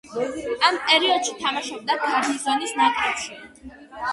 ამ 0.69 0.77
პერიოდში 0.87 1.35
თამაშობდა 1.43 1.99
გარნიზონის 2.07 2.75
ნაკრებში. 2.81 3.41